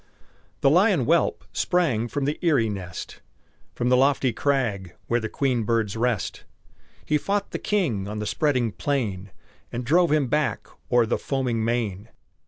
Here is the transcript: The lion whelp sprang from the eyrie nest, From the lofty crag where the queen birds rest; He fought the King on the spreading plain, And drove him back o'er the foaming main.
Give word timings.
The 0.61 0.69
lion 0.71 1.01
whelp 1.01 1.43
sprang 1.53 2.07
from 2.07 2.25
the 2.25 2.39
eyrie 2.41 2.69
nest, 2.71 3.21
From 3.75 3.89
the 3.89 3.95
lofty 3.95 4.33
crag 4.33 4.95
where 5.05 5.19
the 5.19 5.29
queen 5.29 5.61
birds 5.61 5.95
rest; 5.95 6.43
He 7.05 7.19
fought 7.19 7.51
the 7.51 7.59
King 7.59 8.07
on 8.07 8.17
the 8.17 8.25
spreading 8.25 8.71
plain, 8.71 9.29
And 9.71 9.85
drove 9.85 10.11
him 10.11 10.25
back 10.25 10.65
o'er 10.91 11.05
the 11.05 11.19
foaming 11.19 11.63
main. 11.63 12.09